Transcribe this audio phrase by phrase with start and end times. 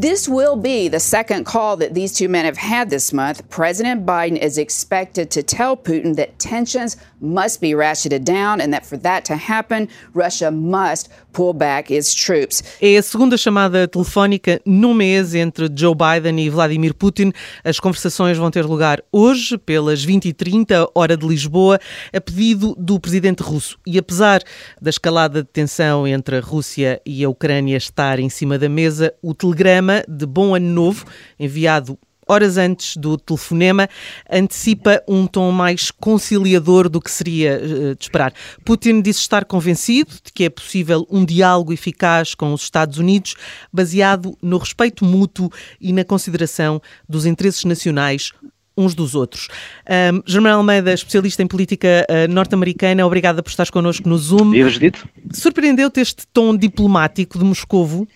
[0.00, 3.42] This will be the second call that these two men have had this month.
[3.50, 8.86] President Biden is expected to tell Putin that tensions must be ratcheted down and that
[8.86, 12.62] for that to happen, Russia must pull back its troops.
[12.80, 17.32] É a segunda chamada telefónica no mês entre Joe Biden e Vladimir Putin.
[17.64, 21.80] As conversações vão ter lugar hoje, pelas 20h30, hora de Lisboa,
[22.12, 23.76] a pedido do presidente russo.
[23.84, 24.44] E apesar
[24.80, 29.12] da escalada de tensão entre a Rússia e a Ucrânia estar em cima da mesa,
[29.20, 31.04] o telegrama de Bom Ano Novo,
[31.38, 31.98] enviado
[32.28, 33.88] horas antes do telefonema,
[34.30, 38.32] antecipa um tom mais conciliador do que seria uh, de esperar.
[38.64, 43.34] Putin disse estar convencido de que é possível um diálogo eficaz com os Estados Unidos,
[43.72, 48.32] baseado no respeito mútuo e na consideração dos interesses nacionais
[48.76, 49.48] uns dos outros.
[49.88, 54.52] Um, Germano Almeida, especialista em política uh, norte-americana, obrigada por estar connosco no Zoom.
[55.32, 58.06] Surpreendeu-te este tom diplomático de Moscovo?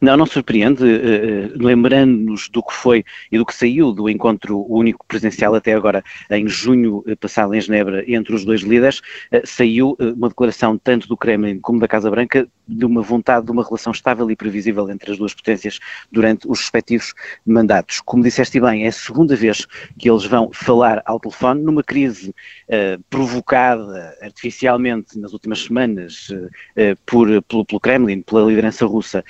[0.00, 5.04] Não, não surpreende, uh, lembrando-nos do que foi e do que saiu do encontro único
[5.06, 9.00] presencial até agora, em junho passado em Genebra, entre os dois líderes,
[9.44, 13.64] saiu uma declaração tanto do Kremlin como da Casa Branca de uma vontade de uma
[13.64, 15.80] relação estável e previsível entre as duas potências
[16.12, 17.14] durante os respectivos
[17.46, 18.00] mandatos.
[18.00, 19.66] Como disseste bem, é a segunda vez
[19.98, 22.34] que eles vão falar ao telefone numa crise
[23.08, 26.28] provocada artificialmente nas últimas semanas
[27.06, 29.24] por, pelo, pelo Kremlin, pela liderança russa,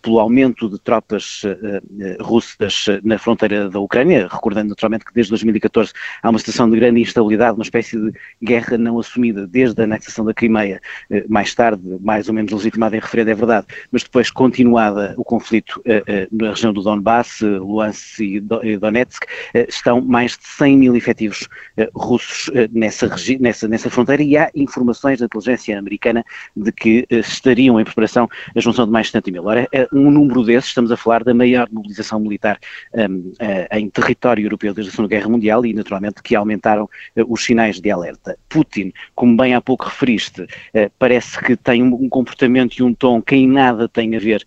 [0.00, 5.92] pelo aumento de tropas uh, russas na fronteira da Ucrânia, recordando naturalmente que desde 2014
[6.22, 8.12] há uma situação de grande instabilidade, uma espécie de
[8.42, 10.80] guerra não assumida desde a anexação da Crimeia,
[11.28, 15.82] mais tarde, mais ou menos legitimada em referendo, é verdade, mas depois continuada o conflito
[16.30, 19.26] na região do Donbass, Luhansk e Donetsk,
[19.68, 21.48] estão mais de 100 mil efetivos
[21.94, 26.24] russos nessa, nessa, nessa fronteira e há informações da inteligência americana
[26.56, 29.44] de que estariam em preparação a junção de mais de 70 mil.
[29.44, 32.58] Ora, um número desses, estamos a falar da maior mobilização militar
[32.94, 37.32] um, uh, em território europeu desde a Segunda Guerra Mundial e, naturalmente, que aumentaram uh,
[37.32, 38.38] os sinais de alerta.
[38.48, 43.22] Putin, como bem há pouco referiste, uh, parece que tem um, comportamento e um tom
[43.22, 44.44] que em nada tem a ver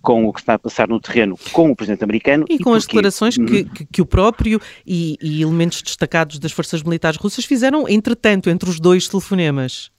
[0.00, 2.46] com o que está a passar no terreno com o presidente americano.
[2.48, 6.52] E, e com as declarações que, que, que, o próprio e, e elementos destacados das
[6.52, 9.90] forças militares russas fizeram, entretanto, entre os dois telefonemas.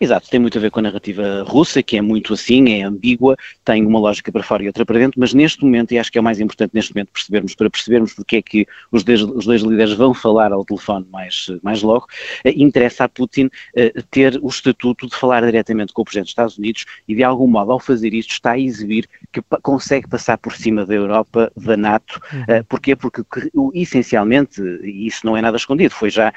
[0.00, 3.36] Exato, tem muito a ver com a narrativa russa, que é muito assim, é ambígua,
[3.64, 6.18] tem uma lógica para fora e outra para dentro, mas neste momento, e acho que
[6.18, 9.46] é o mais importante neste momento percebermos, para percebermos porque é que os dois, os
[9.46, 12.06] dois líderes vão falar ao telefone mais, mais logo,
[12.44, 16.32] eh, interessa a Putin eh, ter o estatuto de falar diretamente com o Presidente dos
[16.32, 20.38] Estados Unidos e de algum modo, ao fazer isto, está a exibir que consegue passar
[20.38, 22.44] por cima da Europa, da NATO, uhum.
[22.48, 22.94] eh, porquê?
[22.96, 23.22] Porque
[23.74, 26.32] essencialmente, e isso não é nada escondido, foi já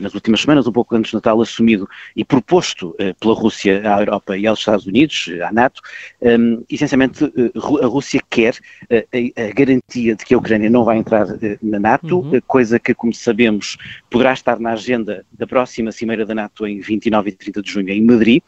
[0.00, 3.82] nas últimas semanas, um pouco antes do Natal, assumido e proposto imposto eh, pela Rússia
[3.84, 5.82] à Europa e aos Estados Unidos, à NATO,
[6.22, 7.50] um, essencialmente eh,
[7.82, 8.54] a Rússia quer
[8.90, 11.26] a, eh, garantia de que a Ucrânia não vai entrar
[11.62, 12.40] na NATO, uhum.
[12.46, 13.76] coisa que, como sabemos,
[14.10, 17.90] poderá estar na agenda da próxima Cimeira da NATO em 29 e 30 de junho
[17.90, 18.42] em Madrid.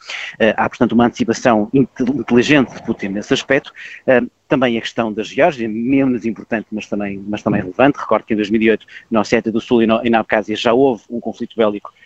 [0.57, 3.73] Há, portanto, uma antecipação inteligente de Putin nesse aspecto.
[4.49, 7.99] Também a questão da Geórgia, menos importante, mas também, mas também relevante.
[7.99, 11.57] Recordo que em 2008, na Ossétia do Sul e, na Abcásia, já houve um conflito
[11.57, 12.06] bélico eh,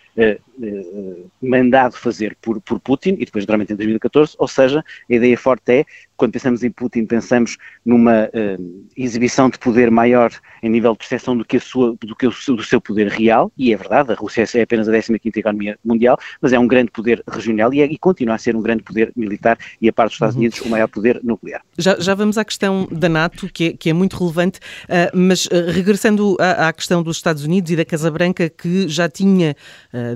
[1.41, 4.35] mandado fazer por, por Putin e depois, naturalmente, em 2014.
[4.37, 5.85] Ou seja, a ideia forte é
[6.21, 11.35] quando pensamos em Putin, pensamos numa uh, exibição de poder maior em nível de percepção
[11.35, 14.15] do que, a sua, do, que o, do seu poder real, e é verdade, a
[14.15, 17.85] Rússia é apenas a 15 economia mundial, mas é um grande poder regional e, é,
[17.85, 20.41] e, continua a ser um grande poder militar e, a parte dos Estados uhum.
[20.41, 21.63] Unidos, o maior poder nuclear.
[21.75, 25.47] Já, já vamos à questão da NATO, que é, que é muito relevante, uh, mas
[25.47, 29.55] uh, regressando à, à, questão dos Estados Unidos e da Casa Branca, que já tinha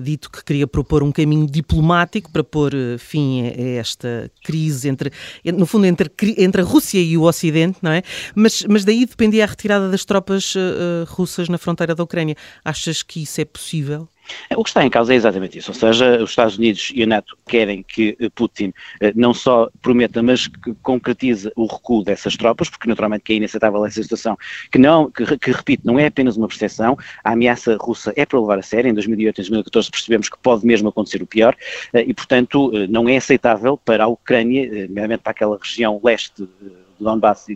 [0.03, 5.11] dito que queria propor um caminho diplomático para pôr fim a, a esta crise entre,
[5.43, 5.94] no fundo, entre,
[6.38, 8.03] entre a Rússia e o Ocidente, não é?
[8.33, 12.35] Mas, mas daí dependia a retirada das tropas uh, russas na fronteira da Ucrânia.
[12.63, 14.07] Achas que isso é possível?
[14.56, 17.05] O que está em causa é exatamente isso, ou seja, os Estados Unidos e a
[17.05, 22.35] NATO querem que eh, Putin eh, não só prometa, mas que concretize o recuo dessas
[22.35, 24.38] tropas, porque naturalmente que é inaceitável essa situação,
[24.72, 28.40] que não, que, que repito, não é apenas uma percepção, a ameaça russa é para
[28.40, 31.55] levar a sério, em 2008 e 2014 percebemos que pode mesmo acontecer o pior,
[31.94, 36.85] eh, e portanto não é aceitável para a Ucrânia, nomeadamente para aquela região leste do
[36.99, 37.55] Donbass e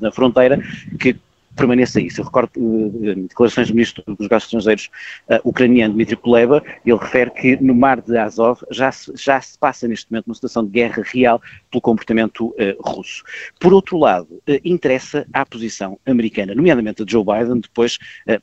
[0.00, 0.60] na fronteira,
[0.98, 1.16] que
[1.56, 2.20] permaneça isso.
[2.20, 4.90] Eu recordo uh, declarações do Ministro dos Negócios Estrangeiros
[5.28, 9.58] uh, ucraniano, Dmitry Kuleba, ele refere que no mar de Azov já se, já se
[9.58, 13.22] passa neste momento uma situação de guerra real pelo comportamento russo.
[13.58, 17.98] Por outro lado, interessa à posição americana, nomeadamente a Joe Biden, depois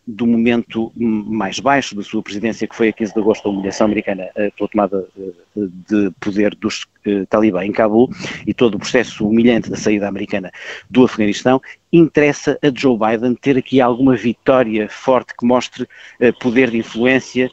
[0.05, 3.85] do momento mais baixo da sua presidência, que foi a 15 de agosto, a humilhação
[3.85, 5.07] americana pela tomada
[5.55, 6.85] de poder dos
[7.29, 8.09] talibã em Cabul
[8.45, 10.51] e todo o processo humilhante da saída americana
[10.89, 16.69] do Afeganistão, interessa a Joe Biden ter aqui alguma vitória forte que mostre uh, poder
[16.69, 17.49] de influência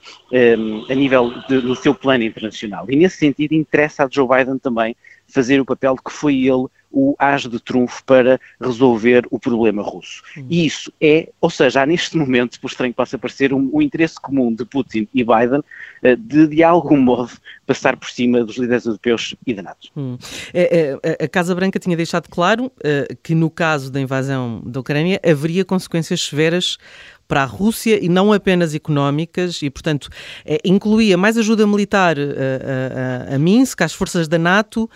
[0.90, 2.86] a nível do seu plano internacional.
[2.88, 4.96] E nesse sentido interessa a Joe Biden também
[5.34, 9.82] fazer o papel de que foi ele o as de trunfo para resolver o problema
[9.82, 10.22] russo.
[10.36, 10.46] Hum.
[10.48, 13.82] E isso é, ou seja, há neste momento, por estranho que possa parecer, um, um
[13.82, 17.32] interesse comum de Putin e Biden uh, de, de algum modo,
[17.66, 19.88] passar por cima dos líderes europeus e da NATO.
[19.96, 20.16] Hum.
[20.52, 24.78] É, é, a Casa Branca tinha deixado claro uh, que no caso da invasão da
[24.78, 26.78] Ucrânia haveria consequências severas
[27.26, 30.08] para a Rússia e não apenas económicas e, portanto,
[30.44, 34.88] é, incluía mais ajuda militar a, a, a Minsk, às forças da NATO,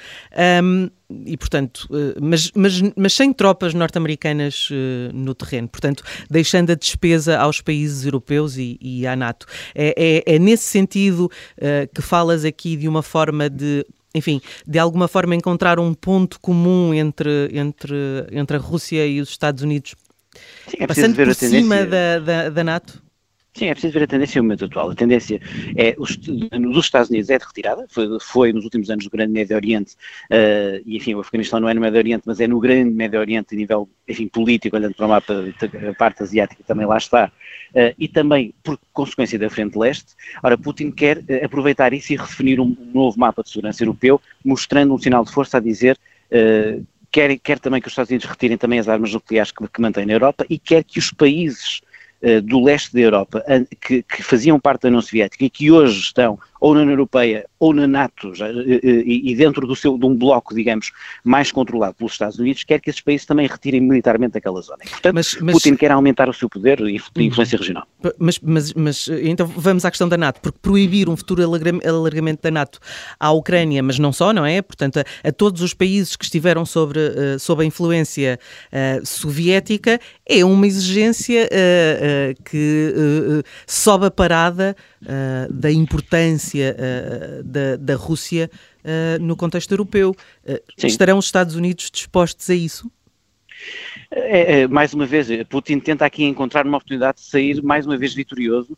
[0.63, 0.89] um,
[1.25, 1.89] e, portanto,
[2.21, 4.69] mas, mas, mas sem tropas norte-americanas
[5.15, 9.47] no terreno, portanto, deixando a despesa aos países europeus e, e à NATO.
[9.75, 14.79] É, é, é nesse sentido uh, que falas aqui de uma forma de enfim, de
[14.79, 17.97] alguma forma encontrar um ponto comum entre, entre,
[18.33, 19.95] entre a Rússia e os Estados Unidos
[20.67, 23.03] Sim, é Passando por cima da, da, da NATO?
[23.59, 24.91] Sim, é preciso ver a tendência no momento atual.
[24.91, 25.41] A tendência
[25.75, 26.17] é, os,
[26.53, 29.95] nos Estados Unidos é de retirada, foi, foi nos últimos anos no Grande Médio Oriente,
[30.31, 33.19] uh, e enfim, o Afeganistão não é no Médio Oriente, mas é no Grande Médio
[33.19, 35.45] Oriente, a nível, enfim, político, olhando para o mapa,
[35.91, 37.33] a parte asiática também lá está,
[37.75, 40.15] uh, e também por consequência da Frente Leste.
[40.41, 44.95] Ora, Putin quer uh, aproveitar isso e redefinir um novo mapa de segurança europeu, mostrando
[44.95, 45.99] um sinal de força a dizer
[47.11, 50.13] quer, quer também que os Estados Unidos retirem também as armas nucleares que, que na
[50.13, 51.81] Europa e quer que os países
[52.23, 53.45] uh, do leste da Europa,
[53.81, 57.47] que, que, faziam parte da União Soviética e que hoje estão ou na União Europeia
[57.59, 60.93] ou na NATO, já, e, e, dentro do seu, de um bloco, digamos,
[61.25, 64.79] mais controlado pelos Estados Unidos, quer que esses países também retirem militarmente aquela zona.
[64.85, 67.61] E, portanto, mas, mas, Putin quer aumentar o seu poder e influência uhum.
[67.61, 67.87] regional.
[68.19, 72.51] Mas, mas, mas, então vamos à questão da NATO, porque proibir um futuro alargamento da
[72.51, 72.79] NATO
[73.19, 74.63] à Ucrânia, mas não só, não é?
[74.63, 78.39] Portanto, a, a todos os países que estiveram sobre, uh, sob a influência
[78.73, 82.95] uh, soviética, é uma exigência uh, que
[83.67, 84.77] sobe a parada
[85.51, 88.51] da importância uh, da, da Rússia
[88.85, 90.15] uh, no contexto europeu.
[90.87, 92.91] estarão os Estados Unidos dispostos a isso?
[94.11, 97.97] É, é, mais uma vez, Putin tenta aqui encontrar uma oportunidade de sair mais uma
[97.99, 98.77] vez vitorioso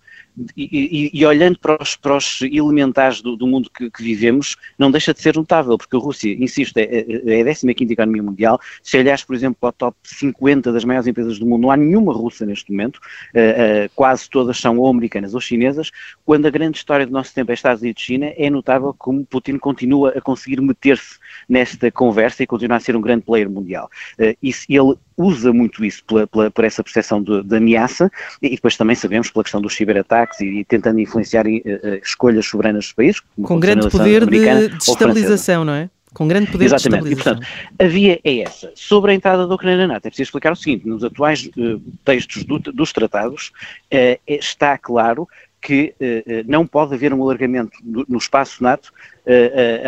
[0.57, 4.57] e, e, e olhando para os, para os elementares do, do mundo que, que, vivemos,
[4.77, 8.23] não deixa de ser notável, porque a Rússia, insisto, é, é, é a 15 economia
[8.25, 8.59] mundial.
[8.83, 11.77] Se olhares, por exemplo, para o top 50 das maiores empresas do mundo, não há
[11.77, 12.99] nenhuma russa neste momento, uh,
[13.87, 15.93] uh, quase todas são ou americanas ou chinesas,
[16.25, 19.25] quando a grande história do nosso tempo é Estados Unidos e China, é notável como
[19.25, 21.19] Putin continua a conseguir meter-se
[21.49, 23.89] nesta conversa e continua a ser um grande player mundial.
[24.19, 28.51] Uh, isso, ele usa muito isso pela, pela, por essa percepção de, de, ameaça e
[28.51, 31.51] depois também sabemos pela questão dos ciberataques e, e tentando influenciar uh,
[32.03, 33.23] escolhas soberanas dos países.
[33.43, 35.91] Com grande poder de destabilização, não é?
[36.13, 37.05] Com grande poder Exatamente.
[37.05, 37.43] de Exatamente.
[37.43, 38.73] E, portanto, a via é essa.
[38.75, 41.81] Sobre a entrada da Ucrânia na NATO, é preciso explicar o seguinte: nos atuais uh,
[42.05, 43.53] textos do, dos tratados,
[43.93, 45.29] uh, está claro
[45.61, 48.93] que uh, não pode haver um alargamento no, no espaço NATO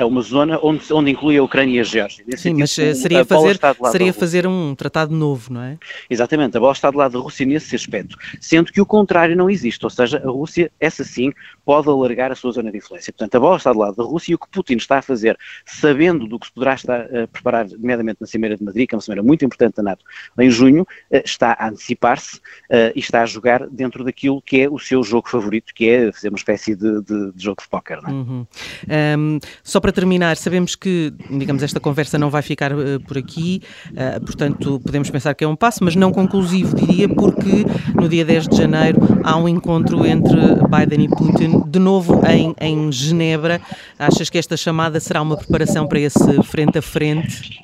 [0.00, 2.24] a uma zona onde, onde inclui a Ucrânia e a Geórgia.
[2.26, 3.58] Nesse Sim, sentido, mas seria, fazer,
[3.90, 5.78] seria fazer um tratado novo, não é?
[6.08, 9.50] Exatamente, a bola está do lado da Rússia nesse aspecto, sendo que o contrário não
[9.50, 11.32] existe, ou seja, a Rússia, essa sim,
[11.64, 13.12] pode alargar a sua zona de influência.
[13.12, 15.38] Portanto, a bola está do lado da Rússia e o que Putin está a fazer,
[15.64, 18.96] sabendo do que se poderá estar a preparar, nomeadamente na Cimeira de Madrid, que é
[18.96, 20.04] uma cimeira muito importante da NATO,
[20.38, 22.40] em junho, está a antecipar-se
[22.94, 26.28] e está a jogar dentro daquilo que é o seu jogo favorito, que é fazer
[26.28, 27.98] uma espécie de, de, de jogo de póquer.
[27.98, 28.10] É?
[28.10, 28.46] Uhum.
[29.18, 32.72] Um, só para terminar, sabemos que, digamos, esta conversa não vai ficar
[33.06, 37.64] por aqui, uh, portanto, podemos pensar que é um passo, mas não conclusivo, diria, porque
[37.94, 40.36] no dia 10 de janeiro há um encontro entre
[40.68, 43.60] Biden e Putin, de novo em, em Genebra.
[43.98, 47.60] Achas que esta chamada será uma preparação para esse frente a frente?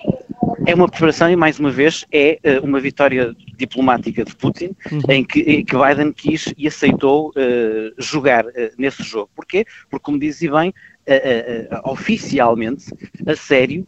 [0.67, 5.01] É uma preparação e, mais uma vez, é uh, uma vitória diplomática de Putin, uhum.
[5.09, 9.31] em, que, em, que, Biden quis e aceitou uh, jogar uh, nesse jogo.
[9.35, 9.65] Porquê?
[9.89, 10.75] Porque, como dizia bem,
[11.85, 12.87] oficialmente,
[13.27, 13.87] a sério,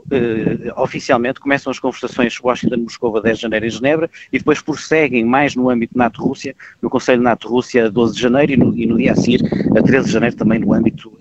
[0.77, 5.55] oficialmente, começam as conversações Washington-Moscou a 10 de janeiro em Genebra e depois prosseguem mais
[5.55, 9.13] no âmbito NATO-Rússia, no Conselho NATO-Rússia a 12 de janeiro e no, e no, dia
[9.13, 9.41] a seguir,
[9.77, 11.13] a 13 de janeiro, também no âmbito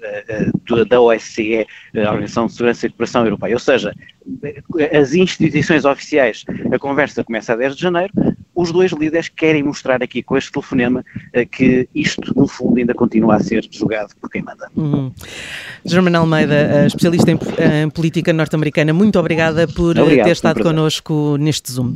[0.87, 3.53] da OSCE, a Organização de Segurança e Cooperação Europeia.
[3.55, 3.93] Ou seja,
[4.93, 8.13] as instituições oficiais, a conversa começa a 10 de janeiro,
[8.61, 10.99] os dois líderes querem mostrar aqui com este telefonema
[11.35, 14.69] uh, que isto, no fundo, ainda continua a ser jogado por quem manda.
[14.75, 15.11] Uhum.
[15.85, 17.39] Germana Almeida, especialista em,
[17.83, 21.95] em política norte-americana, muito obrigada por Obrigado, ter estado connosco neste Zoom.